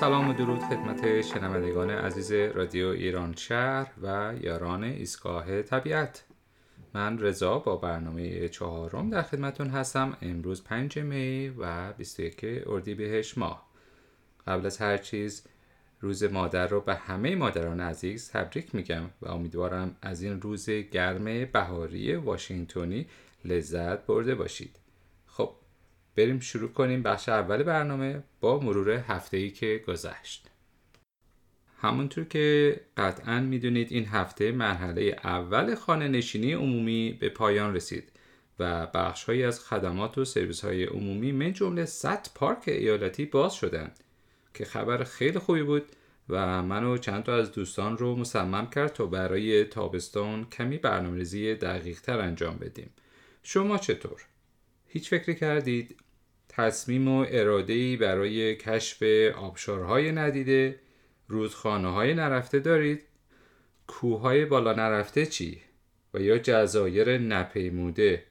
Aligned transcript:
سلام 0.00 0.28
و 0.28 0.32
درود 0.32 0.58
خدمت 0.58 1.20
شنوندگان 1.20 1.90
عزیز 1.90 2.32
رادیو 2.32 2.86
ایران 2.86 3.34
شهر 3.36 3.92
و 4.02 4.34
یاران 4.40 4.84
ایستگاه 4.84 5.62
طبیعت. 5.62 6.24
من 6.94 7.18
رضا 7.18 7.58
با 7.58 7.76
برنامه 7.76 8.48
چهارم 8.48 9.10
در 9.10 9.22
خدمتون 9.22 9.68
هستم. 9.68 10.16
امروز 10.22 10.64
5 10.64 10.98
می 10.98 11.48
و 11.48 11.92
21 11.92 12.44
اردیبهشت 12.66 13.38
ماه. 13.38 13.68
قبل 14.46 14.66
از 14.66 14.78
هر 14.78 14.96
چیز 14.96 15.44
روز 16.00 16.24
مادر 16.24 16.66
رو 16.66 16.80
به 16.80 16.94
همه 16.94 17.36
مادران 17.36 17.80
عزیز 17.80 18.30
تبریک 18.30 18.74
میگم 18.74 19.04
و 19.22 19.28
امیدوارم 19.28 19.96
از 20.02 20.22
این 20.22 20.40
روز 20.40 20.70
گرم 20.70 21.44
بهاری 21.44 22.16
واشنگتنی 22.16 23.06
لذت 23.44 24.06
برده 24.06 24.34
باشید. 24.34 24.83
بریم 26.16 26.40
شروع 26.40 26.72
کنیم 26.72 27.02
بخش 27.02 27.28
اول 27.28 27.62
برنامه 27.62 28.22
با 28.40 28.60
مرور 28.60 28.90
هفته 28.90 29.36
ای 29.36 29.50
که 29.50 29.84
گذشت. 29.88 30.50
همونطور 31.80 32.24
که 32.24 32.80
قطعا 32.96 33.40
می‌دونید 33.40 33.92
این 33.92 34.06
هفته 34.06 34.52
مرحله 34.52 35.16
اول 35.24 35.74
خانه 35.74 36.08
نشینی 36.08 36.52
عمومی 36.52 37.16
به 37.20 37.28
پایان 37.28 37.74
رسید 37.74 38.12
و 38.58 38.86
بخشهایی 38.86 39.44
از 39.44 39.60
خدمات 39.60 40.18
و 40.18 40.24
سرویس 40.24 40.64
های 40.64 40.84
عمومی 40.84 41.32
من 41.32 41.52
جمله 41.52 41.84
100 41.84 42.26
پارک 42.34 42.62
ایالتی 42.66 43.24
باز 43.24 43.54
شدند 43.54 44.00
که 44.54 44.64
خبر 44.64 45.04
خیلی 45.04 45.38
خوبی 45.38 45.62
بود 45.62 45.84
و 46.28 46.62
منو 46.62 46.98
چند 46.98 47.22
تا 47.22 47.36
از 47.36 47.52
دوستان 47.52 47.98
رو 47.98 48.16
مصمم 48.16 48.70
کرد 48.70 48.92
تا 48.92 49.06
برای 49.06 49.64
تابستان 49.64 50.44
کمی 50.50 50.78
برنامه‌ریزی 50.78 51.54
دقیق 51.54 52.00
تر 52.00 52.18
انجام 52.20 52.56
بدیم. 52.56 52.90
شما 53.42 53.78
چطور؟ 53.78 54.20
هیچ 54.86 55.10
فکری 55.10 55.34
کردید؟ 55.34 55.96
تصمیم 56.56 57.08
و 57.08 57.26
اراده‌ای 57.28 57.96
برای 57.96 58.56
کشف 58.56 59.02
آبشارهای 59.36 60.12
ندیده 60.12 60.80
رودخانه 61.28 61.88
های 61.88 62.14
نرفته 62.14 62.58
دارید؟ 62.58 63.02
کوههای 63.86 64.44
بالا 64.44 64.72
نرفته 64.72 65.26
چی؟ 65.26 65.60
و 66.14 66.20
یا 66.20 66.38
جزایر 66.38 67.18
نپیموده 67.18 68.22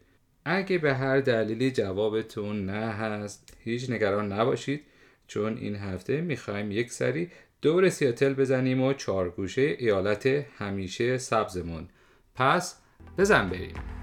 اگه 0.45 0.77
به 0.77 0.93
هر 0.93 1.19
دلیلی 1.19 1.71
جوابتون 1.71 2.65
نه 2.65 2.91
هست 2.91 3.57
هیچ 3.59 3.89
نگران 3.89 4.31
نباشید 4.31 4.81
چون 5.27 5.57
این 5.57 5.75
هفته 5.75 6.21
می‌خوایم 6.21 6.71
یک 6.71 6.91
سری 6.91 7.31
دور 7.61 7.89
سیاتل 7.89 8.33
بزنیم 8.33 8.81
و 8.81 8.93
چارگوشه 8.93 9.75
ایالت 9.79 10.25
همیشه 10.57 11.17
سبزمون 11.17 11.87
پس 12.35 12.81
بزن 13.17 13.49
بریم 13.49 14.02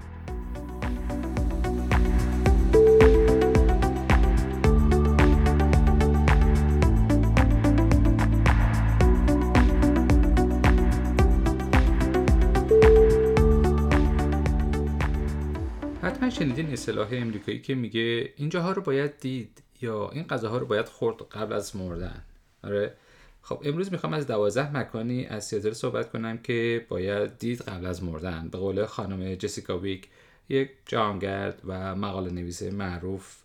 اصطلاح 16.71 17.09
امریکایی 17.11 17.61
که 17.61 17.75
میگه 17.75 18.33
اینجاها 18.35 18.71
رو 18.71 18.81
باید 18.81 19.19
دید 19.19 19.63
یا 19.81 20.09
این 20.09 20.23
غذاها 20.23 20.57
رو 20.57 20.65
باید 20.65 20.85
خورد 20.85 21.21
قبل 21.21 21.53
از 21.53 21.75
مردن. 21.75 22.23
آره. 22.63 22.93
خب 23.41 23.61
امروز 23.65 23.91
می‌خوام 23.91 24.13
از 24.13 24.27
دوازده 24.27 24.77
مکانی 24.77 25.25
از 25.25 25.47
سیاتل 25.47 25.73
صحبت 25.73 26.11
کنم 26.11 26.37
که 26.37 26.85
باید 26.89 27.37
دید 27.37 27.61
قبل 27.61 27.85
از 27.85 28.03
مردن. 28.03 28.49
به 28.49 28.57
قول 28.57 28.85
خانم 28.85 29.35
جسیکا 29.35 29.77
ویک 29.77 30.07
یک 30.49 30.71
جهانگرد 30.85 31.61
و 31.65 31.95
مقاله 31.95 32.31
نویس 32.31 32.63
معروف. 32.63 33.37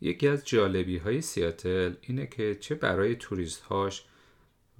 یکی 0.00 0.28
از 0.28 0.44
جالبی 0.44 0.96
های 0.96 1.20
سیاتل 1.20 1.94
اینه 2.00 2.26
که 2.26 2.54
چه 2.60 2.74
برای 2.74 3.16
توریست 3.16 3.62
هاش 3.62 4.04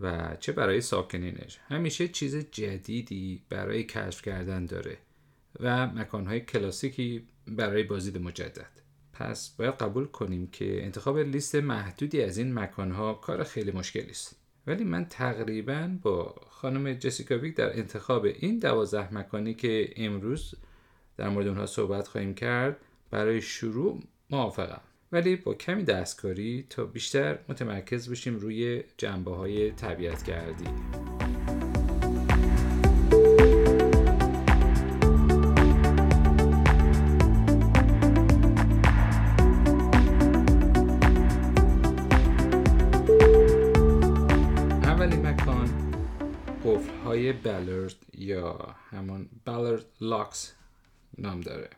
و 0.00 0.36
چه 0.40 0.52
برای 0.52 0.80
ساکنینش. 0.80 1.58
همیشه 1.68 2.08
چیز 2.08 2.36
جدیدی 2.36 3.42
برای 3.48 3.84
کشف 3.84 4.22
کردن 4.22 4.66
داره. 4.66 4.98
و 5.60 5.86
مکانهای 5.86 6.40
کلاسیکی 6.40 7.26
برای 7.46 7.82
بازدید 7.82 8.22
مجدد. 8.22 8.70
پس 9.12 9.56
باید 9.58 9.74
قبول 9.74 10.06
کنیم 10.06 10.46
که 10.46 10.84
انتخاب 10.84 11.18
لیست 11.18 11.54
محدودی 11.54 12.22
از 12.22 12.38
این 12.38 12.54
مکانها 12.54 13.14
کار 13.14 13.44
خیلی 13.44 13.70
مشکلی 13.70 14.10
است. 14.10 14.36
ولی 14.66 14.84
من 14.84 15.04
تقریبا 15.04 15.90
با 16.02 16.34
خانم 16.50 16.92
جسیکا 16.92 17.38
ویک 17.38 17.56
در 17.56 17.78
انتخاب 17.78 18.24
این 18.24 18.58
دوازده 18.58 19.14
مکانی 19.14 19.54
که 19.54 19.92
امروز 19.96 20.54
در 21.16 21.28
مورد 21.28 21.46
اونها 21.46 21.66
صحبت 21.66 22.08
خواهیم 22.08 22.34
کرد 22.34 22.76
برای 23.10 23.40
شروع 23.40 24.02
موافقم. 24.30 24.80
ولی 25.12 25.36
با 25.36 25.54
کمی 25.54 25.84
دستکاری 25.84 26.66
تا 26.70 26.84
بیشتر 26.84 27.38
متمرکز 27.48 28.10
بشیم 28.10 28.36
روی 28.36 28.82
جنبه 28.96 29.30
های 29.30 29.70
طبیعت 29.70 30.24
گردی 30.24 30.64
بلرد 47.32 47.96
یا 48.14 48.52
همون 48.90 49.28
Ballard 49.44 49.84
Locks 50.00 50.52
نام 51.18 51.40
داره. 51.40 51.70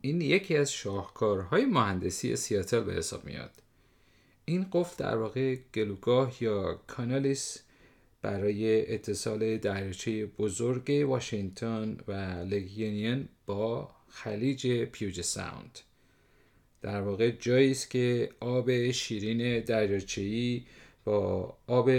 این 0.00 0.20
یکی 0.20 0.56
از 0.56 0.72
شاهکارهای 0.72 1.64
مهندسی 1.64 2.36
سیاتل 2.36 2.80
به 2.80 2.92
حساب 2.94 3.24
میاد. 3.24 3.50
این 4.44 4.66
قفل 4.72 5.04
در 5.04 5.16
واقع 5.16 5.56
گلوگاه 5.74 6.42
یا 6.42 6.80
کانالیست 6.86 7.58
برای 8.22 8.94
اتصال 8.94 9.56
دریاچه 9.56 10.26
بزرگ 10.26 11.04
واشنگتن 11.08 11.96
و 12.08 12.12
Lake 12.50 12.85
Union 12.85 13.28
با 13.46 13.90
خلیج 14.08 14.84
Puget 14.84 15.20
Sound. 15.20 15.78
در 16.82 17.00
واقع 17.00 17.30
جایی 17.30 17.70
است 17.70 17.90
که 17.90 18.30
آب 18.40 18.90
شیرین 18.90 19.60
دریاچه‌ای 19.60 20.62
با 21.04 21.56
آب 21.66 21.90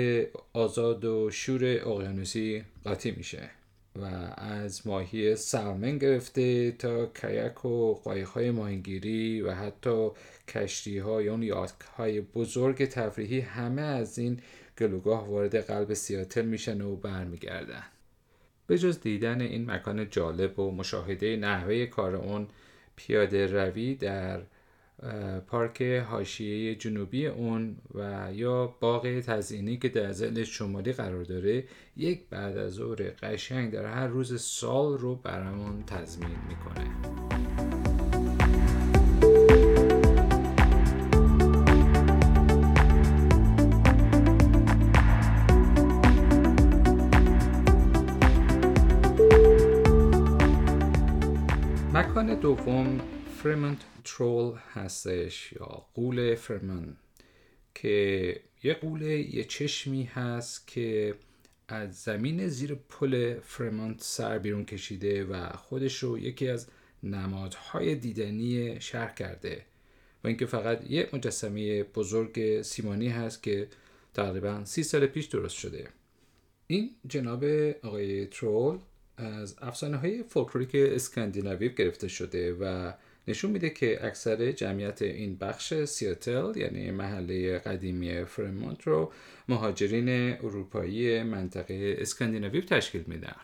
آزاد 0.54 1.06
و 1.06 1.30
شور 1.32 1.64
اقیانوسی 1.64 2.64
قاطی 2.84 3.12
میشه 3.12 3.50
و 3.96 4.06
از 4.38 4.88
ماهی 4.88 5.36
سلمن 5.36 5.98
گرفته 5.98 6.72
تا 6.72 7.06
کیک 7.06 7.66
و 7.66 7.94
قایق‌های 7.94 8.52
ماهیگیری 8.52 9.42
و 9.42 9.52
حتی 9.52 10.10
کشتی 10.48 10.98
ها 10.98 11.22
یا 11.22 11.32
اون 11.32 11.68
های 11.98 12.22
بزرگ 12.22 12.86
تفریحی 12.86 13.40
همه 13.40 13.82
از 13.82 14.20
این 14.20 14.40
گلوگاه 14.80 15.28
وارد 15.28 15.56
قلب 15.56 15.94
سیاتل 15.94 16.46
میشن 16.46 16.82
و 16.82 16.96
برمیگردن. 16.96 17.84
به 18.68 18.78
جز 18.78 19.00
دیدن 19.00 19.42
این 19.42 19.72
مکان 19.72 20.10
جالب 20.10 20.60
و 20.60 20.72
مشاهده 20.72 21.36
نحوه 21.36 21.86
کار 21.86 22.16
اون 22.16 22.48
پیاده 22.96 23.46
روی 23.48 23.96
در 23.96 24.42
پارک 25.48 25.82
حاشیه 25.82 26.76
جنوبی 26.76 27.28
اون 27.28 27.76
و 27.96 28.30
یا 28.34 28.76
باغ 28.80 29.20
تزئینی 29.20 29.78
که 29.78 29.90
در 29.90 30.12
زل 30.12 30.44
شمالی 30.44 30.94
قرار 30.94 31.24
داره 31.24 31.64
یک 31.98 32.22
بعد 32.30 32.58
از 32.58 32.74
ظهر 32.74 33.10
قشنگ 33.10 33.72
در 33.72 33.86
هر 33.86 34.08
روز 34.08 34.42
سال 34.42 34.98
رو 34.98 35.16
برامون 35.16 35.84
تضمین 35.84 36.30
می‌کنه. 36.50 36.92
مکان 51.94 52.36
دوم 52.36 53.00
فرمنت 53.44 53.91
ترول 54.04 54.58
هستش 54.74 55.54
یا 55.54 55.86
قول 55.94 56.36
فرمن 56.36 56.96
که 57.76 58.36
یه 58.64 58.74
قوله 58.74 59.36
یه 59.36 59.44
چشمی 59.44 60.04
هست 60.04 60.68
که 60.68 61.16
از 61.68 62.04
زمین 62.04 62.48
زیر 62.48 62.76
پل 62.76 63.40
فرمانت 63.40 64.04
سر 64.04 64.40
بیرون 64.40 64.66
کشیده 64.66 65.24
و 65.24 65.50
خودش 65.50 66.04
رو 66.04 66.20
یکی 66.20 66.48
از 66.48 66.68
نمادهای 67.04 67.96
دیدنی 67.96 68.82
شهر 68.82 69.14
کرده. 69.14 69.66
و 70.24 70.28
اینکه 70.28 70.46
فقط 70.46 70.92
یه 70.92 71.10
مجسمه 71.14 71.84
بزرگ 71.84 72.62
سیمانی 72.62 73.08
هست 73.08 73.44
که 73.44 73.68
تقریبا 74.14 74.66
سی 74.66 74.84
سال 74.84 75.06
پیش 75.06 75.26
درست 75.26 75.56
شده. 75.56 75.88
این 76.68 76.90
جناب 77.08 77.44
آقای 77.84 78.26
ترول 78.26 78.80
از 79.18 79.56
افسانه 79.62 79.98
های 79.98 80.24
فولکلوریک 80.24 80.72
اسکاندیناوی 80.76 81.70
گرفته 81.70 82.08
شده 82.08 82.54
و 82.54 82.94
نشون 83.28 83.52
میده 83.52 83.70
که 83.70 84.06
اکثر 84.06 84.52
جمعیت 84.52 85.02
این 85.02 85.36
بخش 85.38 85.74
سیاتل 85.74 86.58
یعنی 86.58 86.92
محله 86.92 87.60
قدیمی 87.60 88.24
فرمونت 88.24 88.88
رو 88.88 89.12
مهاجرین 89.50 90.38
اروپایی 90.38 91.24
منطقه 91.24 91.96
اسکاندیناوی 92.00 92.62
تشکیل 92.62 93.04
میدن. 93.08 93.36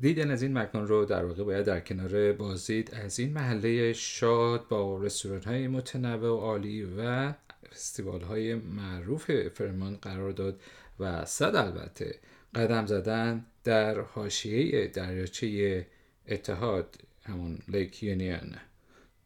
دیدن 0.00 0.30
از 0.30 0.42
این 0.42 0.58
مکان 0.58 0.86
رو 0.86 1.04
در 1.04 1.24
واقع 1.24 1.44
باید 1.44 1.66
در 1.66 1.80
کنار 1.80 2.32
بازدید 2.32 2.94
از 2.94 3.18
این 3.18 3.32
محله 3.32 3.92
شاد 3.92 4.68
با 4.68 4.98
رستوران 5.02 5.42
های 5.42 5.68
متنوع 5.68 6.30
و 6.30 6.36
عالی 6.36 6.82
و 6.98 7.32
فستیوال 7.72 8.20
های 8.20 8.54
معروف 8.54 9.30
فرمان 9.48 9.96
قرار 9.96 10.30
داد 10.30 10.60
و 11.00 11.24
صد 11.24 11.56
البته 11.56 12.14
قدم 12.54 12.86
زدن 12.86 13.46
در 13.64 14.00
حاشیه 14.00 14.86
دریاچه 14.86 15.86
اتحاد 16.28 16.96
همون 17.22 17.58
Lake 17.68 18.02
Union 18.02 18.54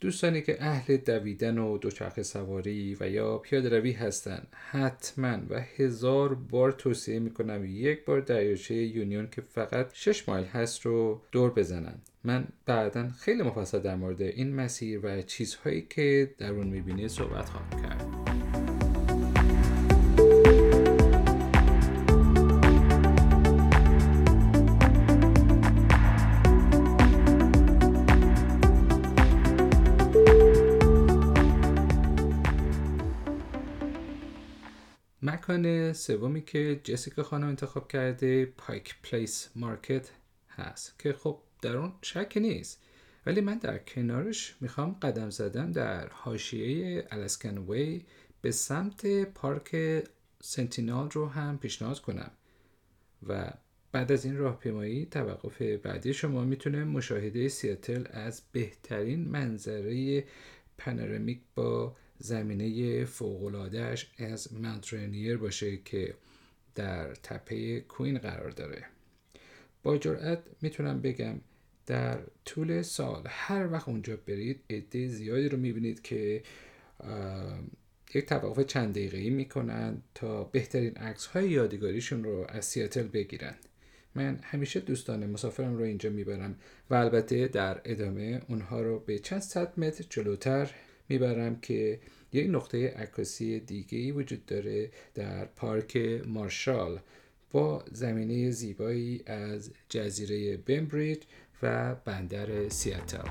دوستانی 0.01 0.43
که 0.43 0.57
اهل 0.61 0.97
دویدن 0.97 1.59
و 1.59 1.79
دوچرخه 1.79 2.23
سواری 2.23 2.97
و 3.01 3.09
یا 3.09 3.39
پیاده 3.39 3.79
روی 3.79 3.93
هستند 3.93 4.47
حتما 4.71 5.39
و 5.51 5.61
هزار 5.77 6.35
بار 6.35 6.73
توصیه 6.73 7.19
می‌کنم 7.19 7.65
یک 7.65 8.05
بار 8.05 8.21
دریاچه 8.21 8.75
Union 8.75 9.29
که 9.31 9.41
فقط 9.41 9.91
6 9.93 10.29
مایل 10.29 10.45
هست 10.45 10.87
رو 10.87 11.21
دور 11.33 11.51
بزنن. 11.51 11.99
من 12.25 12.49
بعدا 12.67 13.09
خیلی 13.09 13.43
مفصل 13.43 13.79
در 13.79 13.97
مورد 13.97 14.23
این 14.23 14.55
مسیر 14.55 15.01
و 15.03 15.23
چیزهایی 15.23 15.87
که 15.91 16.35
در 16.39 16.53
اون 16.53 16.67
می‌بینی 16.67 17.09
صحبت 17.09 17.49
خواهم 17.49 17.83
کرد. 17.83 18.08
مکان 35.49 35.93
سومی 35.93 36.43
که 36.43 36.81
جسیکا 36.85 37.23
خانم 37.23 37.47
انتخاب 37.47 37.89
کرده 37.89 38.47
پایک 38.47 38.95
پلیس 39.03 39.49
مارکت 39.57 40.11
هست 40.49 40.99
که 40.99 41.13
خب 41.13 41.39
در 41.63 41.77
اون 41.77 41.93
شک 42.03 42.33
نیست. 42.37 42.83
ولی 43.27 43.41
من 43.41 43.59
در 43.59 43.79
کنارش 43.79 44.57
می‌خوام 44.61 44.97
قدم 45.03 45.31
زدن 45.31 45.73
در 45.73 46.09
حاشیه 46.09 47.07
الاسکن 47.11 47.59
وی 47.59 48.05
به 48.41 48.51
سمت 48.51 49.25
پارک 49.25 50.03
سنتینال 50.43 51.11
رو 51.11 51.27
هم 51.27 51.59
پیشنهاد 51.59 52.01
کنم. 52.01 52.31
و 53.29 53.53
بعد 53.93 54.13
از 54.13 54.25
این 54.25 54.37
راهپیمایی 54.37 55.07
توقف 55.07 55.63
بعدی 55.63 56.15
شما 56.15 56.45
می‌تونه 56.45 56.85
مشاهده 56.85 57.49
سیاتل 57.49 58.05
از 58.11 58.43
بهترین 58.53 59.29
منظره 59.29 60.25
پانورامیک 60.79 61.41
با 61.55 61.97
زمینه 62.19 63.05
فوقلادهش 63.05 64.11
از 64.19 64.55
منترنیر 64.55 65.37
باشه 65.37 65.77
که 65.77 66.15
در 66.75 67.15
تپه 67.15 67.81
کوین 67.81 68.19
قرار 68.19 68.51
داره. 68.51 68.85
با 69.83 69.99
جرأت 69.99 70.43
می‌تونم 70.63 71.01
بگم 71.01 71.41
در 71.87 72.19
طول 72.45 72.83
سال 72.83 73.23
هر 73.27 73.73
وقت 73.73 73.89
اونجا 73.89 74.17
برید 74.27 74.61
عده 74.71 75.09
زیادی 75.09 75.49
رو 75.49 75.59
می‌بینید 75.59 76.03
که 76.03 76.43
یک 78.15 78.27
توقف 78.27 78.61
چند 78.61 78.95
دقیقه 78.95 79.19
ای 79.19 79.31
می‌کنن 79.31 80.03
تا 80.15 80.45
بهترین 80.45 80.97
عکس 80.97 81.27
های 81.27 81.51
یادگاریشون 81.51 82.25
رو 82.25 82.47
از 82.49 82.65
سیاتل 82.65 83.03
بگیرن. 83.03 83.55
من 84.15 84.41
همیشه 84.43 84.81
دوستان 84.81 85.27
مسافرم 85.27 85.77
رو 85.77 85.85
اینجا 85.85 86.11
می‌برم 86.11 86.57
و 86.91 86.95
البته 86.95 87.49
در 87.49 87.81
ادامه 87.85 88.43
اونها 88.49 88.83
رو 88.83 88.99
به 88.99 89.19
چند 89.19 89.41
صد 89.41 89.81
متر 89.81 90.05
جلوتر 90.11 90.71
می‌برم 91.09 91.61
که 91.61 92.01
یک 92.33 92.47
نقطه 92.51 92.89
عکاسی 92.89 93.61
دیگه 93.61 93.99
ای 93.99 94.13
وجود 94.13 94.47
داره 94.47 94.91
در 95.15 95.45
پارک 95.45 95.97
مارشال 96.27 97.01
با 97.51 97.85
زمینه 97.93 98.51
زیبایی 98.51 99.23
از 99.27 99.71
جزیره 99.89 100.57
بمبریج 100.57 101.23
و 101.63 101.95
بندر 101.95 102.69
سیاتل. 102.69 103.29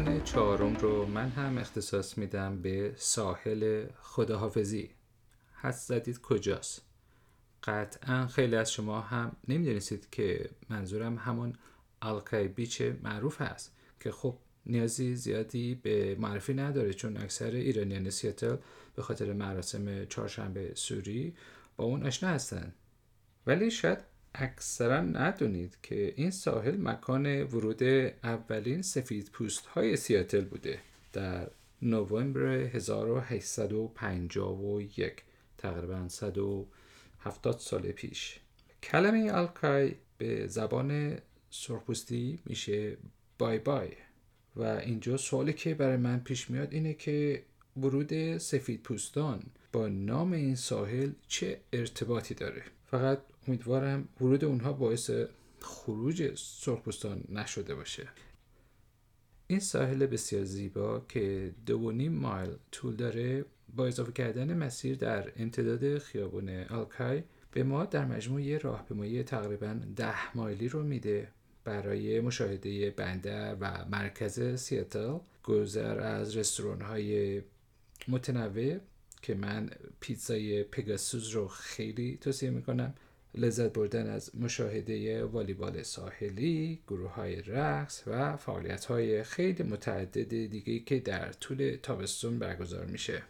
مکان 0.00 0.24
چهارم 0.24 0.76
رو 0.76 1.06
من 1.06 1.28
هم 1.28 1.58
اختصاص 1.58 2.18
میدم 2.18 2.62
به 2.62 2.92
ساحل 2.96 3.86
خداحافظی. 4.00 4.90
حد 5.52 5.70
زدید 5.74 6.20
کجاست؟ 6.20 6.82
قطعا 7.64 8.26
خیلی 8.26 8.56
از 8.56 8.72
شما 8.72 9.00
هم 9.00 9.36
نمی‌دونستید 9.48 10.10
که 10.10 10.50
منظورم 10.68 11.18
همون 11.18 11.54
آلکای 12.00 12.48
بیچ 12.48 12.82
معروف 13.02 13.40
هست 13.40 13.76
که 14.00 14.12
خب 14.12 14.36
نیازی 14.66 15.16
زیادی 15.16 15.74
به 15.74 16.16
معرفی 16.18 16.54
نداره 16.54 16.92
چون 16.92 17.16
اکثر 17.16 17.50
ایرانیان 17.50 18.10
سیاتل 18.10 18.56
به 18.96 19.02
خاطر 19.02 19.32
مراسم 19.32 20.04
چهارشنبه 20.04 20.72
سوری 20.74 21.34
با 21.76 21.84
اون 21.84 22.06
آشنا 22.06 22.28
هستن. 22.28 22.72
ولی 23.46 23.70
شاید 23.70 23.98
اکثرا 24.34 25.00
ندونید 25.00 25.78
که 25.82 26.14
این 26.16 26.30
ساحل 26.30 26.76
مکان 26.76 27.42
ورود 27.42 27.82
اولین 28.24 28.82
سفید 28.82 29.30
پوست 29.32 29.66
های 29.66 29.96
سیاتل 29.96 30.44
بوده 30.44 30.78
در 31.12 31.50
نوامبر 31.82 32.42
1851 32.42 35.22
تقریبا 35.58 36.08
170 36.08 37.58
سال 37.58 37.92
پیش. 37.92 38.40
کلمه 38.82 39.32
آلکای 39.32 39.94
به 40.18 40.46
زبان 40.46 41.18
سرخپوستی 41.50 42.38
میشه 42.46 42.96
بای 43.38 43.58
بای 43.58 43.88
و 44.56 44.62
اینجا 44.62 45.16
سوالی 45.16 45.52
که 45.52 45.74
برای 45.74 45.96
من 45.96 46.20
پیش 46.20 46.50
میاد 46.50 46.72
اینه 46.72 46.94
که 46.94 47.42
ورود 47.76 48.38
سفید 48.38 48.82
پوستان 48.82 49.42
با 49.72 49.88
نام 49.88 50.32
این 50.32 50.54
ساحل 50.54 51.10
چه 51.28 51.60
ارتباطی 51.72 52.34
داره؟ 52.34 52.62
فقط 52.90 53.18
امیدوارم 53.50 54.08
ورود 54.20 54.44
اونها 54.44 54.72
باعث 54.72 55.10
خروج 55.60 56.34
سرخپوستان 56.34 57.24
نشده 57.28 57.74
باشه. 57.74 58.08
این 59.46 59.60
ساحل 59.60 60.06
بسیار 60.06 60.44
زیبا 60.44 61.00
که 61.08 61.54
دو 61.66 61.92
نیم 61.92 62.12
مایل 62.12 62.50
طول 62.72 62.96
داره 62.96 63.44
با 63.76 63.86
اضافه 63.86 64.12
کردن 64.12 64.56
مسیر 64.56 64.96
در 64.96 65.32
امتداد 65.36 65.98
خیابون 65.98 66.48
آلکای 66.64 67.22
به 67.52 67.62
ما 67.62 67.84
در 67.84 68.04
مجموع 68.04 68.42
یه 68.42 68.58
راهپیمایی 68.58 69.22
تقریبا 69.22 69.80
ده 69.96 70.36
مایلی 70.36 70.68
رو 70.68 70.82
میده. 70.82 71.28
برای 71.64 72.20
مشاهده 72.20 72.90
بندر 72.90 73.56
و 73.60 73.84
مرکز 73.90 74.60
سیاتل 74.60 75.18
گذر 75.44 76.00
از 76.00 76.36
رستوران 76.36 76.80
های 76.80 77.42
متنوع 78.08 78.78
که 79.22 79.34
من 79.34 79.70
پیتزای 80.00 80.62
پگاسوس 80.62 81.34
رو 81.34 81.48
خیلی 81.48 82.18
توصیه 82.20 82.50
می‌کنم. 82.50 82.94
لذت 83.34 83.72
بردن 83.72 84.10
از 84.10 84.30
مشاهده 84.36 85.24
والیبال 85.24 85.82
ساحلی، 85.82 86.80
گروه 86.88 87.10
های 87.10 87.42
رقص 87.42 88.02
و 88.06 88.36
فعالیت 88.36 88.84
های 88.84 89.22
خیلی 89.22 89.62
متعدد 89.62 90.28
دیگه 90.28 90.78
که 90.78 90.98
در 90.98 91.32
طول 91.32 91.76
تابستون 91.82 92.38
برگزار 92.38 92.86
میشه. 92.86 93.22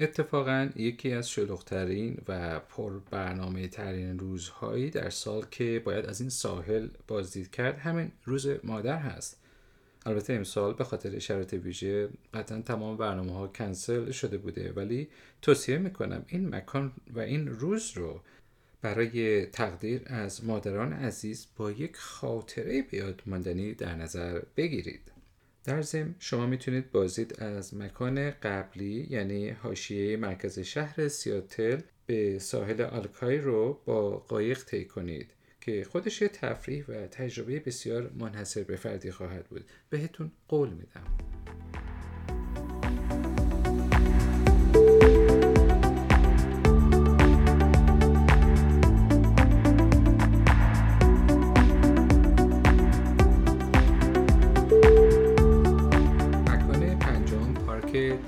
اتفاقا 0.00 0.70
یکی 0.76 1.12
از 1.12 1.30
شلوغترین 1.30 2.18
و 2.28 2.60
پر 2.60 2.98
برنامه 3.10 3.68
ترین 3.68 4.18
روزهایی 4.18 4.90
در 4.90 5.10
سال 5.10 5.46
که 5.50 5.82
باید 5.84 6.06
از 6.06 6.20
این 6.20 6.30
ساحل 6.30 6.88
بازدید 7.08 7.50
کرد 7.50 7.78
همین 7.78 8.12
روز 8.24 8.48
مادر 8.64 8.98
هست 8.98 9.40
البته 10.06 10.32
امسال 10.32 10.74
به 10.74 10.84
خاطر 10.84 11.18
شرایط 11.18 11.52
ویژه 11.52 12.08
قطعا 12.34 12.62
تمام 12.62 12.96
برنامه 12.96 13.32
ها 13.32 13.46
کنسل 13.46 14.10
شده 14.10 14.38
بوده 14.38 14.72
ولی 14.72 15.08
توصیه 15.42 15.78
می‌کنم 15.78 16.24
این 16.28 16.54
مکان 16.54 16.92
و 17.14 17.20
این 17.20 17.48
روز 17.48 17.92
رو 17.94 18.20
برای 18.82 19.46
تقدیر 19.46 20.02
از 20.06 20.44
مادران 20.44 20.92
عزیز 20.92 21.46
با 21.56 21.70
یک 21.70 21.96
خاطره 21.96 22.82
بیاد 22.82 23.22
ماندنی 23.26 23.74
در 23.74 23.94
نظر 23.94 24.40
بگیرید. 24.56 25.12
در 25.64 25.82
ضمن 25.82 26.14
شما 26.18 26.46
می‌تونید 26.46 26.90
بازدید 26.90 27.42
از 27.42 27.74
مکان 27.74 28.30
قبلی 28.30 29.06
یعنی 29.10 29.48
حاشیه 29.48 30.16
مرکز 30.16 30.58
شهر 30.58 31.08
سیاتل 31.08 31.80
به 32.06 32.38
ساحل 32.38 32.80
آلکای 32.80 33.38
رو 33.38 33.80
با 33.84 34.10
قایق 34.10 34.64
طی 34.64 34.84
کنید 34.84 35.30
که 35.60 35.84
خودش 35.84 36.22
یه 36.22 36.28
تفریح 36.28 36.84
و 36.88 37.06
تجربه 37.06 37.60
بسیار 37.60 38.10
منحصر 38.18 38.62
به 38.62 38.76
فردی 38.76 39.10
خواهد 39.10 39.44
بود. 39.44 39.64
بهتون 39.90 40.30
قول 40.48 40.68
میدم. 40.68 41.04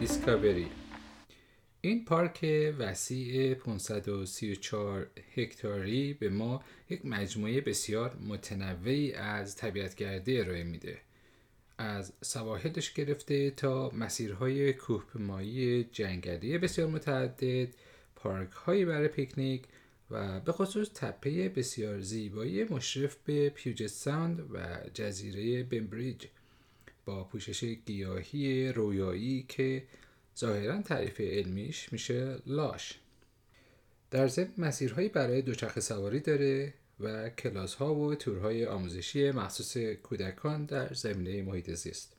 دیسکاوری. 0.02 0.68
این 1.80 2.04
پارک 2.04 2.46
وسیع 2.78 3.54
534 3.54 5.06
هکتاری 5.34 6.14
به 6.14 6.28
ما 6.28 6.62
یک 6.90 7.06
مجموعه 7.06 7.60
بسیار 7.60 8.16
متنوعی 8.28 9.12
از 9.12 9.56
طبیعتگردی 9.56 10.40
ارائه 10.40 10.64
میده. 10.64 10.98
از 11.78 12.12
سواحلش 12.20 12.92
گرفته 12.92 13.50
تا 13.50 13.90
مسیرهای 13.90 14.72
کوهپیمایی 14.72 15.84
جنگلی 15.84 16.58
بسیار 16.58 16.88
متعدد 16.88 17.68
پارک 18.16 18.50
هایی 18.50 18.84
برای 18.84 19.08
پیکنیک 19.08 19.62
و 20.10 20.40
به 20.40 20.52
خصوص 20.52 20.90
تپه 20.94 21.48
بسیار 21.48 22.00
زیبایی 22.00 22.64
مشرف 22.64 23.16
به 23.24 23.48
پیوجت 23.48 23.86
ساند 23.86 24.40
و 24.54 24.58
جزیره 24.94 25.62
بمبریج. 25.62 26.26
با 27.04 27.24
پوشش 27.24 27.64
گیاهی 27.64 28.72
رویایی 28.72 29.46
که 29.48 29.84
ظاهرا 30.38 30.82
تعریف 30.82 31.20
علمیش 31.20 31.92
میشه 31.92 32.36
لاش. 32.46 32.98
در 34.10 34.28
ضمن 34.28 34.52
مسیرهایی 34.58 35.08
برای 35.08 35.42
دوچرخه 35.42 35.80
سواری 35.80 36.20
داره 36.20 36.74
و 37.00 37.30
کلاس 37.30 37.74
ها 37.74 37.94
و 37.94 38.14
تورهای 38.14 38.66
آموزشی 38.66 39.30
مخصوص 39.30 39.76
کودکان 39.76 40.64
در 40.64 40.92
زمینه 40.92 41.42
محیط 41.42 41.70
زیست. 41.70 42.16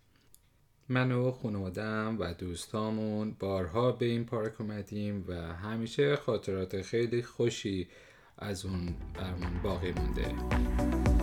من 0.90 1.12
و 1.12 1.32
خانوادم 1.32 2.18
و 2.20 2.34
دوستامون 2.34 3.36
بارها 3.40 3.92
به 3.92 4.06
این 4.06 4.26
پارک 4.26 4.62
اومدیم 4.62 5.26
و 5.28 5.34
همیشه 5.54 6.16
خاطرات 6.16 6.82
خیلی 6.82 7.24
خوشی 7.24 7.88
از 8.38 8.66
اون 8.66 8.96
برمون 9.14 9.62
باقی 9.64 9.92
مونده. 9.92 11.23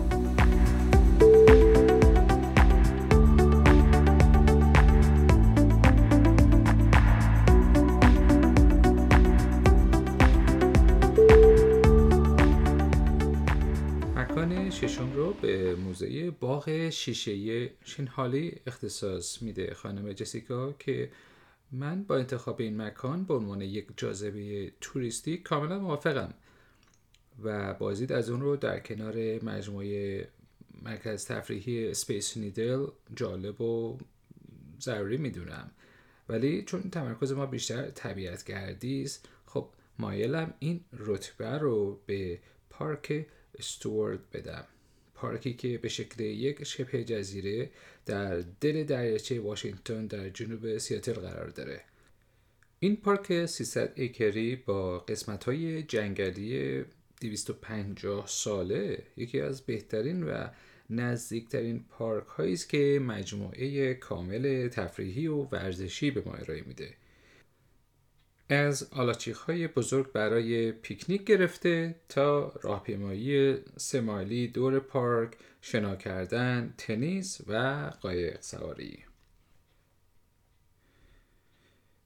ششم 15.01 15.13
رو 15.13 15.33
به 15.33 15.75
موزه 15.75 16.31
باغ 16.31 16.89
شیشه 16.89 17.69
شینهالی 17.83 18.55
اختصاص 18.67 19.41
میده 19.41 19.73
خانم 19.73 20.13
جسیکا 20.13 20.71
که 20.71 21.11
من 21.71 22.03
با 22.03 22.17
انتخاب 22.17 22.61
این 22.61 22.81
مکان 22.81 23.23
به 23.23 23.33
عنوان 23.33 23.61
یک 23.61 23.87
جاذبه 23.97 24.71
توریستی 24.81 25.37
کاملا 25.37 25.79
موافقم 25.79 26.33
و 27.43 27.73
بازدید 27.73 28.11
از 28.11 28.29
اون 28.29 28.41
رو 28.41 28.55
در 28.55 28.79
کنار 28.79 29.43
مجموعه 29.43 30.27
مرکز 30.81 31.25
تفریحی 31.25 31.93
سپیس 31.93 32.37
نیدل 32.37 32.85
جالب 33.15 33.61
و 33.61 33.97
ضروری 34.81 35.17
می‌دونم. 35.17 35.71
ولی 36.29 36.63
چون 36.63 36.81
تمرکز 36.81 37.31
ما 37.31 37.45
بیشتر 37.45 37.89
طبیعت 37.89 38.43
گردی 38.43 39.03
است 39.03 39.29
خب 39.45 39.69
مایلم 39.99 40.53
این 40.59 40.81
رتبه 40.93 41.57
رو 41.57 41.99
به 42.05 42.39
پارک 42.69 43.25
استوارد 43.59 44.29
بدم. 44.29 44.65
پارکی 45.21 45.53
که 45.53 45.77
به 45.77 45.89
شکل 45.89 46.23
یک 46.23 46.63
شبه 46.63 47.03
جزیره 47.03 47.69
در 48.05 48.43
دل 48.61 48.83
دریاچه 48.83 49.39
واشنگتن 49.39 50.07
در 50.07 50.29
جنوب 50.29 50.77
سیاتل 50.77 51.13
قرار 51.13 51.47
داره. 51.47 51.81
این 52.79 52.95
پارک 52.95 53.45
300 53.45 53.91
ایکری 53.95 54.55
با 54.55 54.99
قسمت 54.99 55.43
های 55.43 55.83
جنگلی 55.83 56.83
250 57.21 58.27
ساله 58.27 59.03
یکی 59.17 59.41
از 59.41 59.61
بهترین 59.61 60.23
و 60.23 60.47
نزدیکترین 60.89 61.85
پارک 61.89 62.27
هایی 62.27 62.53
است 62.53 62.69
که 62.69 63.01
مجموعه 63.03 63.93
کامل 63.93 64.67
تفریحی 64.67 65.27
و 65.27 65.35
ورزشی 65.35 66.11
به 66.11 66.23
ما 66.25 66.33
ارائه 66.33 66.61
میده. 66.61 66.93
از 68.53 68.89
آلاچیخ 68.91 69.39
های 69.39 69.67
بزرگ 69.67 70.11
برای 70.11 70.71
پیکنیک 70.71 71.23
گرفته 71.23 71.95
تا 72.09 72.53
راهپیمایی 72.61 73.57
سمالی 73.77 74.47
دور 74.47 74.79
پارک 74.79 75.31
شنا 75.61 75.95
کردن 75.95 76.73
تنیس 76.77 77.41
و 77.47 77.53
قایق 78.01 78.41
سواری. 78.41 78.99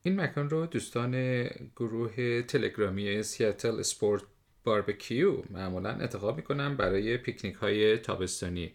این 0.03 0.21
مکان 0.21 0.49
رو 0.49 0.65
دوستان 0.65 1.43
گروه 1.75 2.41
تلگرامی 2.41 3.23
سیاتل 3.23 3.81
سپورت 3.81 4.23
باربکیو 4.63 5.43
معمولا 5.49 5.89
انتخاب 5.89 6.37
می‌کنن 6.37 6.75
برای 6.75 7.17
پیکنیک 7.17 7.55
های 7.55 7.97
تابستانی. 7.97 8.71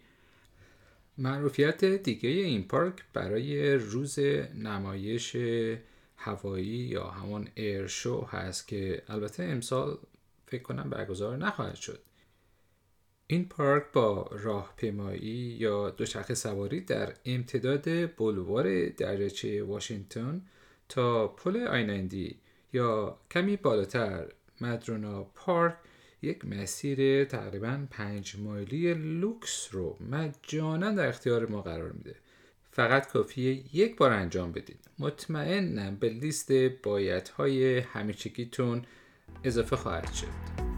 معروفیت 1.17 1.85
دیگه 1.85 2.29
این 2.29 2.67
پارک 2.67 2.95
برای 3.13 3.73
روز 3.73 4.19
نمایش 4.55 5.35
هوایی 6.23 6.65
یا 6.65 7.03
همون 7.03 7.47
ایرشو 7.55 8.21
هست 8.21 8.67
که 8.67 9.03
البته 9.07 9.43
امسال 9.43 9.97
فکر 10.47 10.61
کنم 10.61 10.89
برگزار 10.89 11.37
نخواهد 11.37 11.75
شد. 11.75 11.99
این 13.27 13.49
پارک 13.49 13.83
با 13.93 14.29
راهپیمایی 14.31 15.57
یا 15.59 15.89
دوچرخه 15.89 16.33
سواری 16.33 16.81
در 16.81 17.13
امتداد 17.25 18.15
بلوار 18.15 18.89
دریاچه 18.89 19.63
واشنگتن 19.63 20.41
تا 20.89 21.27
پل 21.27 21.67
آینندی 21.67 22.39
یا 22.73 23.17
کمی 23.31 23.57
بالاتر 23.57 24.27
مدرونا 24.61 25.23
پارک 25.23 25.75
یک 26.21 26.45
مسیر 26.45 27.25
تقریبا 27.25 27.87
پنج 27.91 28.35
مایلی 28.39 28.93
لوکس 28.93 29.69
رو 29.71 29.97
مجانا 30.09 30.91
در 30.91 31.07
اختیار 31.07 31.45
ما 31.45 31.61
قرار 31.61 31.91
میده. 31.91 32.15
فقط 32.71 33.07
کافیه 33.07 33.75
یک 33.75 33.95
بار 33.95 34.11
انجام 34.11 34.51
بدید. 34.51 34.79
مطمئنم 34.99 35.95
به 35.95 36.09
لیست 36.09 36.51
بایدهای 36.53 37.79
همیشگیتون 37.79 38.81
اضافه 39.43 39.75
خواهد 39.75 40.13
شد. 40.13 40.70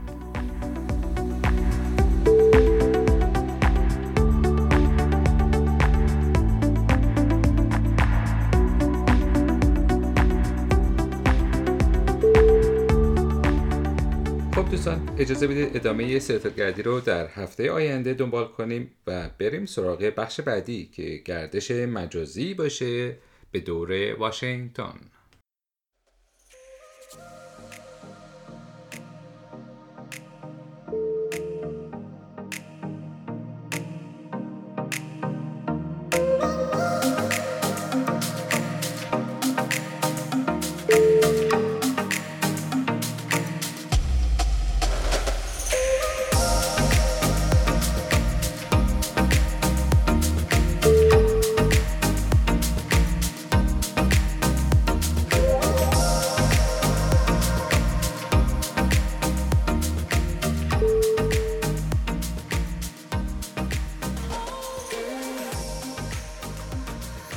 دوستان 14.84 15.16
اجازه 15.18 15.48
بدید 15.48 15.76
ادامه 15.76 16.20
گردی 16.58 16.82
رو 16.82 17.00
در 17.00 17.28
هفته 17.28 17.72
آینده 17.72 18.14
دنبال 18.14 18.48
کنیم 18.48 18.92
و 19.08 19.30
بریم 19.40 19.66
سراغ 19.66 20.14
بخش 20.18 20.42
بعدی 20.42 20.90
که 20.94 21.22
گردش 21.26 21.72
مجازی 21.72 22.54
باشه 22.54 23.18
به 23.52 23.60
دور 23.60 24.16
واشنگتن. 24.20 25.00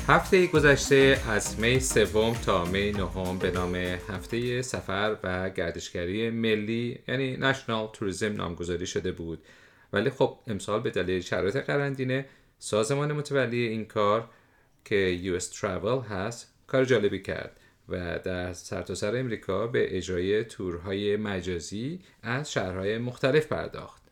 هفته 0.08 0.46
گذشته 0.46 1.18
از 1.28 1.60
می 1.60 1.80
سوم 1.80 2.34
تا 2.34 2.64
می 2.64 2.92
نهم 2.92 3.38
به 3.38 3.50
نام 3.50 3.74
هفته 3.74 4.62
سفر 4.62 5.16
و 5.22 5.50
گردشگری 5.50 6.30
ملی 6.30 6.98
یعنی 7.08 7.36
نشنال 7.36 7.88
توریزم 7.92 8.32
نامگذاری 8.32 8.86
شده 8.86 9.12
بود. 9.12 9.38
ولی 9.92 10.10
خب 10.10 10.38
امسال 10.46 10.80
به 10.80 10.90
دلیل 10.90 11.20
شرایط 11.22 11.56
قرنطینه 11.56 12.26
سازمان 12.58 13.12
متولی 13.12 13.66
این 13.66 13.84
کار 13.84 14.28
که 14.84 15.18
US 15.24 15.56
Travel 15.56 16.10
هست 16.10 16.54
کار 16.66 16.84
جالبی 16.84 17.22
کرد 17.22 17.60
و 17.88 18.18
در 18.18 18.52
سرتاسر 18.52 19.10
سر 19.10 19.18
امریکا 19.18 19.66
به 19.66 19.96
اجرای 19.96 20.44
تورهای 20.44 21.16
مجازی 21.16 22.00
از 22.22 22.52
شهرهای 22.52 22.98
مختلف 22.98 23.46
پرداخت. 23.46 24.05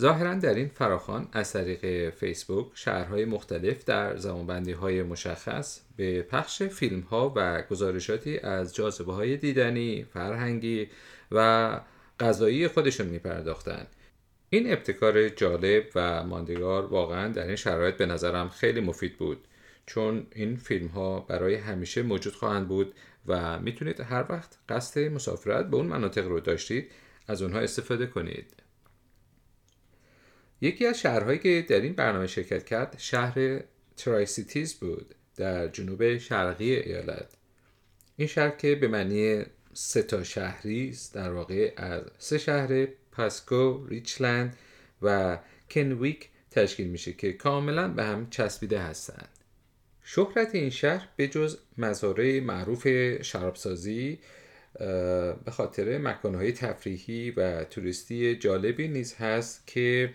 ظاهرا 0.00 0.34
در 0.34 0.54
این 0.54 0.68
فراخان 0.68 1.28
از 1.32 1.52
طریق 1.52 2.10
فیسبوک 2.10 2.66
شهرهای 2.74 3.24
مختلف 3.24 3.84
در 3.84 4.16
زمانبندی 4.16 4.72
های 4.72 5.02
مشخص 5.02 5.80
به 5.96 6.22
پخش 6.22 6.62
فیلم 6.62 7.00
ها 7.00 7.32
و 7.36 7.62
گزارشاتی 7.62 8.38
از 8.38 8.74
جاذبه 8.74 9.12
های 9.12 9.36
دیدنی، 9.36 10.04
فرهنگی 10.04 10.88
و 11.32 11.80
غذایی 12.20 12.68
خودشون 12.68 13.06
می 13.06 13.18
پرداختن. 13.18 13.86
این 14.50 14.72
ابتکار 14.72 15.28
جالب 15.28 15.84
و 15.94 16.24
ماندگار 16.24 16.86
واقعا 16.86 17.28
در 17.28 17.46
این 17.46 17.56
شرایط 17.56 17.96
به 17.96 18.06
نظرم 18.06 18.48
خیلی 18.48 18.80
مفید 18.80 19.16
بود 19.16 19.44
چون 19.86 20.26
این 20.32 20.56
فیلم 20.56 20.86
ها 20.86 21.20
برای 21.20 21.54
همیشه 21.54 22.02
موجود 22.02 22.34
خواهند 22.34 22.68
بود 22.68 22.94
و 23.26 23.58
می‌تونید 23.58 24.00
هر 24.00 24.26
وقت 24.28 24.58
قصد 24.68 25.00
مسافرت 25.00 25.70
به 25.70 25.76
اون 25.76 25.86
مناطق 25.86 26.28
رو 26.28 26.40
داشتید 26.40 26.90
از 27.28 27.42
اونها 27.42 27.58
استفاده 27.58 28.06
کنید. 28.06 28.63
یکی 30.60 30.86
از 30.86 31.00
شهرهایی 31.00 31.38
که 31.38 31.66
در 31.68 31.80
این 31.80 31.92
برنامه 31.92 32.26
شرکت 32.26 32.64
کرد 32.64 32.94
شهر 32.98 33.60
Tri-Cities 33.96 34.74
بود 34.74 35.14
در 35.36 35.68
جنوب 35.68 36.18
شرقی 36.18 36.74
ایالت 36.74 37.32
این 38.16 38.28
شهر 38.28 38.50
که 38.50 38.74
به 38.74 38.88
معنی 38.88 39.44
سه 39.72 40.02
تا 40.02 40.22
شهری 40.22 40.88
است 40.88 41.14
در 41.14 41.32
واقع 41.32 41.72
از 41.76 42.02
سه 42.18 42.38
شهر 42.38 42.86
پاسکو، 43.12 43.86
ریچلند 43.86 44.56
و 45.02 45.38
کنویک 45.70 46.28
تشکیل 46.50 46.88
میشه 46.88 47.12
که 47.12 47.32
کاملا 47.32 47.88
به 47.88 48.04
هم 48.04 48.30
چسبیده 48.30 48.78
هستند. 48.78 49.28
شهرت 50.02 50.54
این 50.54 50.70
شهر 50.70 51.08
به 51.16 51.28
جز 51.28 51.58
مزارع 51.78 52.40
معروف 52.40 52.88
شرابسازی 53.22 54.18
به 55.44 55.50
خاطر 55.50 55.98
مکانهای 55.98 56.52
تفریحی 56.52 57.30
و 57.30 57.64
توریستی 57.64 58.36
جالبی 58.36 58.88
نیز 58.88 59.14
هست 59.14 59.66
که 59.66 60.12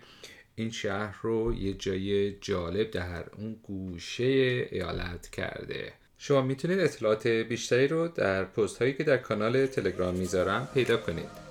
این 0.54 0.70
شهر 0.70 1.18
رو 1.22 1.54
یه 1.54 1.72
جای 1.74 2.32
جالب 2.40 2.90
در 2.90 3.24
اون 3.38 3.56
گوشه 3.62 4.24
ایالت 4.70 5.28
کرده. 5.28 5.92
شما 6.18 6.42
می‌تونید 6.42 6.80
اطلاعات 6.80 7.26
بیشتری 7.26 7.88
رو 7.88 8.08
در 8.08 8.44
پست 8.44 8.78
هایی 8.82 8.94
که 8.94 9.04
در 9.04 9.16
کانال 9.16 9.66
تلگرام 9.66 10.14
می‌ذارم 10.14 10.68
پیدا 10.74 10.96
کنید. 10.96 11.49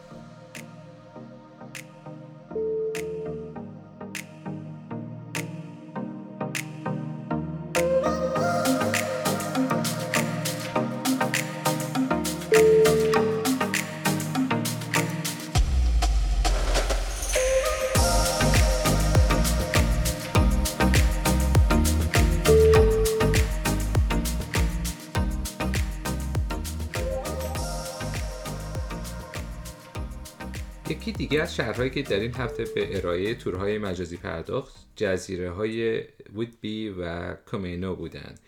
یکی 31.10 31.18
دیگه 31.18 31.42
از 31.42 31.56
شهرهایی 31.56 31.90
که 31.90 32.02
در 32.02 32.20
این 32.20 32.34
هفته 32.34 32.64
به 32.76 32.98
ارائه 32.98 33.36
تورهای 33.36 33.78
مجازی 33.78 34.18
پرداخت 34.18 34.76
جزیره 34.96 35.52
های 35.52 36.04
Whidbey 36.34 36.90
و 36.90 37.34
Camano 37.34 37.96
بودند 37.96 38.40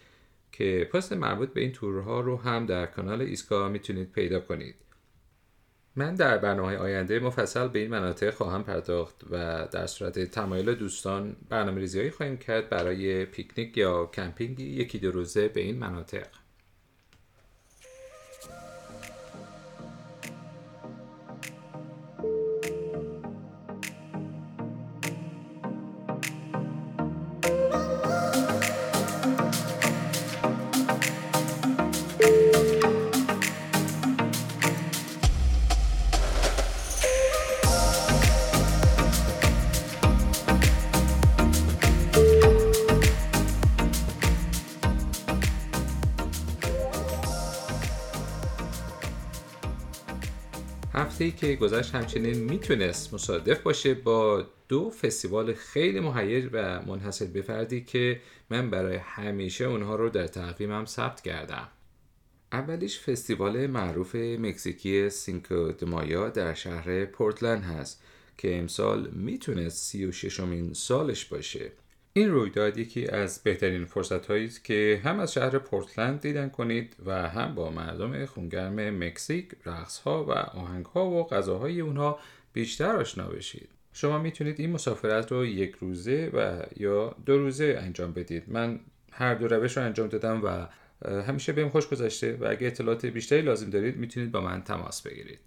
که 0.51 0.89
پست 0.93 1.13
مربوط 1.13 1.53
به 1.53 1.61
این 1.61 1.71
تورها 1.71 2.19
رو 2.19 2.37
هم 2.37 2.65
در 2.65 2.85
کانال 2.85 3.21
ایسکا 3.21 3.69
می‌تونید 3.69 4.11
پیدا 4.11 4.39
کنید. 4.39 4.75
من 5.95 6.15
در 6.15 6.37
برنامه 6.37 6.77
آینده 6.77 7.19
مفصل 7.19 7.67
به 7.67 7.79
این 7.79 7.91
مناطق 7.91 8.33
خواهم 8.33 8.63
پرداخت 8.63 9.15
و 9.29 9.67
در 9.71 9.87
صورت 9.87 10.19
تمایل 10.19 10.73
دوستان 10.73 11.35
برنامه 11.49 11.79
ریزی 11.79 12.09
خواهیم 12.09 12.37
کرد 12.37 12.69
برای 12.69 13.25
پیکنیک 13.25 13.77
یا 13.77 14.05
کمپینگ 14.05 14.59
یکی 14.59 14.99
دو 14.99 15.11
روزه 15.11 15.47
به 15.47 15.61
این 15.61 15.77
مناطق. 15.77 16.27
هفته 51.21 51.37
که 51.37 51.55
گذشت 51.55 51.95
همچنین 51.95 52.37
می‌تونست 52.37 53.13
مصادف 53.13 53.59
باشه 53.59 53.93
با 53.93 54.45
دو 54.67 54.89
فستیوال 54.89 55.53
خیلی 55.53 55.99
مهیج 55.99 56.49
و 56.51 56.81
منحصر 56.81 57.25
به 57.25 57.41
فردی 57.41 57.81
که 57.81 58.21
من 58.49 58.69
برای 58.69 58.95
همیشه 58.95 59.65
اونها 59.65 59.95
رو 59.95 60.09
در 60.09 60.27
تقویمم 60.27 60.85
ثبت 60.85 61.21
کردم. 61.21 61.67
اولیش 62.51 62.99
فستیوال 62.99 63.67
معروف 63.67 64.15
مکزیکی 64.15 65.09
سینکو 65.09 65.71
دمایا 65.71 66.29
در 66.29 66.53
شهر 66.53 67.05
پورتلند 67.05 67.63
هست 67.63 68.03
که 68.37 68.59
امسال 68.59 69.09
می‌تونست 69.13 69.77
سی 69.77 70.05
و 70.05 70.11
ششمین 70.11 70.73
سالش 70.73 71.25
باشه. 71.25 71.71
این 72.13 72.31
رویداد 72.31 72.77
یکی 72.77 73.07
از 73.07 73.43
بهترین 73.43 73.85
فرصت 73.85 74.25
هایی 74.25 74.45
است 74.45 74.63
که 74.63 75.01
هم 75.03 75.19
از 75.19 75.33
شهر 75.33 75.57
پورتلند 75.57 76.21
دیدن 76.21 76.49
کنید 76.49 76.95
و 77.05 77.29
هم 77.29 77.55
با 77.55 77.69
مردم 77.69 78.25
خونگرم 78.25 79.03
مکزیک 79.03 79.51
رقص 79.65 79.99
ها 79.99 80.25
و 80.25 80.31
آهنگ 80.31 80.85
ها 80.85 81.05
و 81.05 81.27
غذاهای 81.27 81.81
اونها 81.81 82.19
بیشتر 82.53 82.95
آشنا 82.95 83.27
بشید. 83.27 83.69
شما 83.93 84.19
می‌تونید 84.19 84.59
این 84.59 84.71
مسافرت 84.71 85.31
رو 85.31 85.45
یک 85.45 85.75
روزه 85.79 86.31
و 86.33 86.63
یا 86.77 87.15
دو 87.25 87.37
روزه 87.37 87.79
انجام 87.81 88.13
بدید. 88.13 88.43
من 88.47 88.79
هر 89.11 89.35
دو 89.35 89.47
روش 89.47 89.77
رو 89.77 89.83
انجام 89.83 90.07
دادم 90.07 90.41
و 90.43 90.67
همیشه 91.21 91.53
بهم 91.53 91.69
خوش 91.69 91.87
گذشته 91.87 92.37
و 92.41 92.47
اگه 92.49 92.67
اطلاعات 92.67 93.05
بیشتری 93.05 93.41
لازم 93.41 93.69
دارید 93.69 93.97
می‌تونید 93.97 94.31
با 94.31 94.41
من 94.41 94.61
تماس 94.63 95.01
بگیرید. 95.01 95.39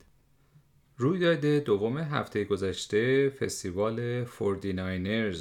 رویداد 0.96 1.46
دوم 1.46 1.98
هفته 1.98 2.44
گذشته 2.44 3.28
فستیوال 3.28 4.24
49ers 4.24 5.38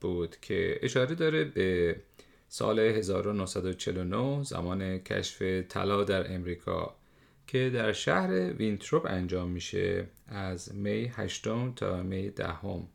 بود 0.00 0.36
که 0.40 0.78
اشاره 0.82 1.14
داره 1.14 1.44
به 1.44 1.96
سال 2.48 2.78
1949 2.78 4.42
زمان 4.42 4.98
کشف 4.98 5.42
طلا 5.68 6.04
در 6.04 6.34
امریکا 6.34 6.94
که 7.46 7.70
در 7.70 7.92
شهر 7.92 8.52
Winthrop 8.52 9.06
انجام 9.10 9.50
میشه 9.50 10.06
از 10.28 10.74
می 10.74 11.12
8 11.14 11.44
تا 11.76 12.02
می 12.02 12.30
دهم. 12.30 12.88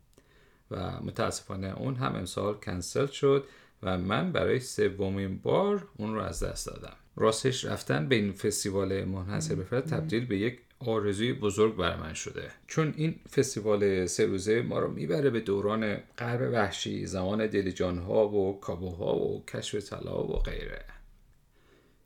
و 0.71 0.99
متاسفانه 1.01 1.79
اون 1.79 1.95
هم 1.95 2.15
امسال 2.15 2.53
کنسل 2.53 3.05
شد 3.05 3.47
و 3.83 3.97
من 3.97 4.31
برای 4.31 4.59
سومین 4.59 5.37
بار 5.37 5.87
اون 5.97 6.13
رو 6.15 6.21
از 6.21 6.43
دست 6.43 6.67
دادم. 6.67 6.95
راستش 7.15 7.65
رفتن 7.65 8.07
به 8.07 8.15
این 8.15 8.31
فستیوال 8.31 9.03
منحصر 9.03 9.55
به 9.55 9.63
فرد 9.63 9.85
تبدیل 9.85 10.25
به 10.25 10.37
یک 10.37 10.59
آرزوی 10.85 11.33
بزرگ 11.33 11.75
بر 11.75 11.95
من 11.95 12.13
شده. 12.13 12.51
چون 12.67 12.93
این 12.97 13.15
فستیوال 13.35 14.05
سه 14.05 14.25
روزه 14.25 14.61
ما 14.61 14.79
رو 14.79 14.91
می‌بره 14.91 15.29
به 15.29 15.39
دوران 15.39 15.97
غرب 16.17 16.53
وحشی 16.53 17.05
زمان 17.05 17.47
دلیجان 17.47 17.97
ها 17.97 18.27
و 18.27 18.59
کابوها 18.59 19.15
و 19.15 19.45
کشف 19.45 19.89
طلا 19.89 20.23
و 20.23 20.39
غیره. 20.39 20.85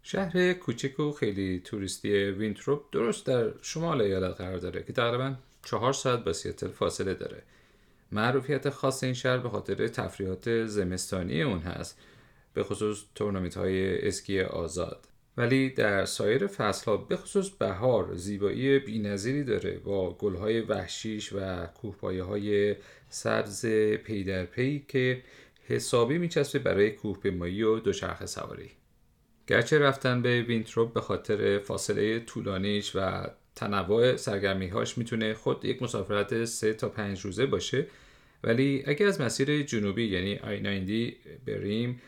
شهر 0.04 0.54
کوچک 0.54 1.00
و 1.00 1.12
خیلی 1.12 1.62
توریستی 1.66 2.10
Winthrop 2.10 2.82
درست 2.92 3.26
در 3.26 3.52
شمال 3.62 4.02
ایالت 4.02 4.36
قرار 4.36 4.58
داره 4.58 4.84
که 4.84 4.94
تقریبا 4.94 5.36
چهار 5.66 5.94
ساعت 5.94 6.24
با 6.24 6.34
سیاتل 6.34 6.68
فاصله 6.68 7.14
داره. 7.14 7.44
معروفیت 8.12 8.70
خاص 8.70 9.04
این 9.04 9.14
شهر 9.14 9.38
به 9.38 9.50
خاطر 9.50 9.88
تفریحات 9.88 10.66
زمستانی 10.66 11.42
اون 11.42 11.60
هست 11.60 12.00
به 12.54 12.64
خصوص 12.64 13.04
تورنمنت 13.16 13.58
های 13.58 14.08
اسکی 14.08 14.42
آزاد. 14.42 15.08
ولی 15.38 15.70
در 15.70 16.06
سایر 16.06 16.48
فصل 16.48 16.86
ها 16.86 16.98
به 16.98 17.18
خصوص 17.18 17.50
بهار 17.50 18.16
زیبایی 18.16 18.80
بینظیری 18.80 19.44
داره 19.44 19.78
با 19.78 20.14
گل 20.14 20.36
های 20.36 20.62
وحشیش 20.62 21.34
و 21.34 21.66
کوهپایه 21.66 22.24
های 22.24 22.76
سبز 23.10 23.66
پی 24.04 24.24
در 24.24 24.46
پی 24.46 24.86
که 24.88 25.24
حسابی 25.68 26.18
میچسبه 26.18 26.60
برای 26.60 26.92
کوهپیمایی 26.92 27.64
و 27.64 27.80
دوچرخه 27.80 28.26
سواری. 28.26 28.72
گرچه 29.48 29.80
رفتن 29.80 30.22
به 30.22 30.42
Winthrop 30.42 30.94
به 30.94 31.02
خاطر 31.02 31.60
فاصله 31.60 32.20
طولانیش 32.20 32.92
و 32.96 33.28
تنوع 33.56 34.16
سرگرمی 34.16 34.68
هاش 34.68 34.98
می‌تونه 34.98 35.34
خود 35.34 35.66
یک 35.66 35.82
مسافرت 35.82 36.46
سه 36.46 36.74
تا 36.74 36.90
پنج 36.90 37.22
روزه 37.22 37.46
باشه 37.46 37.88
ولی 38.44 38.84
اگر 38.88 39.08
از 39.08 39.22
مسیر 39.22 39.64
جنوبی 39.64 40.06
یعنی 40.06 40.36
I-90 40.36 41.14
بریم 41.46 42.02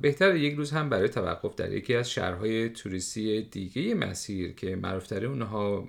بهتر 0.00 0.36
یک 0.36 0.54
روز 0.54 0.70
هم 0.70 0.88
برای 0.88 1.08
توقف 1.08 1.54
در 1.54 1.72
یکی 1.72 1.94
از 1.94 2.10
شهرهای 2.10 2.68
توریستی 2.68 3.42
دیگه 3.42 3.94
مسیر 3.94 4.52
که 4.52 4.76
معروفتر 4.76 5.24
اونها 5.24 5.88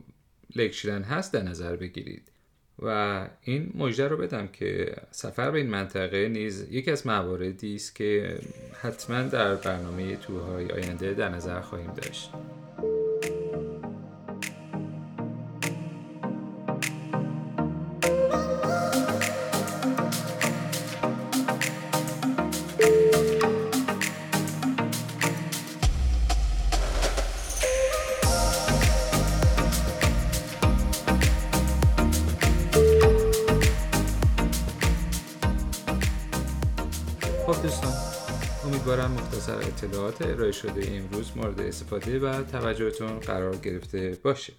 Lake 0.55 0.74
Chelan 0.74 1.01
هست 1.01 1.33
در 1.33 1.43
نظر 1.43 1.75
بگیرید. 1.75 2.31
و 2.81 3.27
این 3.41 3.71
مژده 3.75 4.07
رو 4.07 4.17
بدم 4.17 4.47
که 4.47 4.95
سفر 5.11 5.51
به 5.51 5.57
این 5.57 5.69
منطقه 5.69 6.29
نیز 6.29 6.67
یکی 6.71 6.91
از 6.91 7.07
مواردی 7.07 7.75
است 7.75 7.95
که 7.95 8.39
حتما 8.81 9.21
در 9.21 9.55
برنامه 9.55 10.15
تورهای 10.15 10.69
آینده 10.69 11.13
در 11.13 11.29
نظر 11.29 11.61
خواهیم 11.61 11.93
داشت. 11.93 12.31
امیدوارم 38.91 39.12
مختصر 39.12 39.58
اطلاعات 39.58 40.21
ارائه 40.21 40.51
شده 40.51 40.91
امروز 40.91 41.38
مورد 41.38 41.62
استفاده 41.62 42.19
و 42.19 42.43
توجهتون 42.43 43.19
قرار 43.19 43.56
گرفته 43.56 44.17
باشه. 44.23 44.54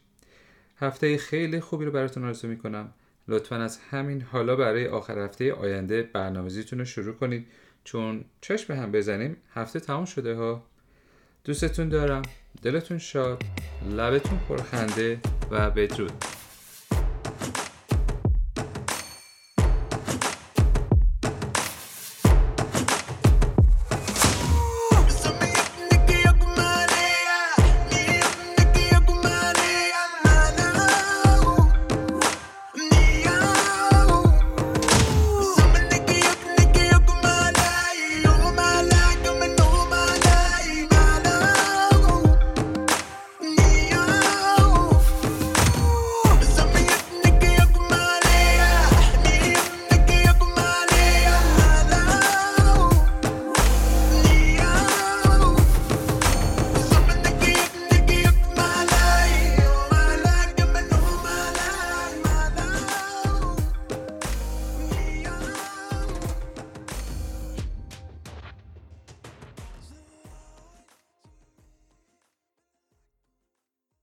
هفته 0.77 1.17
خیلی 1.17 1.61
خوبی 1.61 1.85
رو 1.85 1.91
براتون 1.91 2.25
آرزو 2.25 2.49
می‌کنم. 2.49 2.95
لطفا 3.29 3.57
از 3.57 3.79
همین 3.91 4.23
حالا 4.23 4.57
برای 4.57 4.89
آخر 4.89 5.19
هفته 5.19 5.53
آینده 5.53 6.03
برنامه‌ریزیتون 6.03 6.79
رو 6.79 6.85
شروع 6.85 7.15
کنید. 7.15 7.47
چون 7.85 8.25
چشم 8.41 8.73
هم 8.73 8.93
بزنیم 8.93 9.37
هفته 9.55 9.81
تمام 9.81 10.05
شده 10.05 10.35
ها. 10.35 10.67
دوستتون 11.45 11.89
دارم. 11.89 12.23
دلتون 12.63 12.99
شاد. 12.99 13.43
لبتون 13.91 14.39
پرخنده 14.49 15.21
و 15.51 15.71
بدرود. 15.71 16.25